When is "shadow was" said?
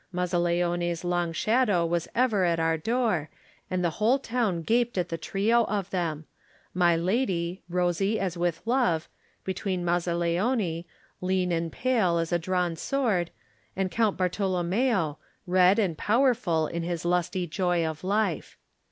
1.31-2.07